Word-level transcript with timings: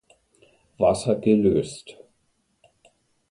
Wasser 0.79 1.13
gelöst. 1.15 1.95